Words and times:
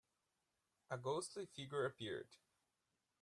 A 0.89 0.97
ghostly 0.97 1.45
figure 1.45 1.85
appeared. 1.85 2.29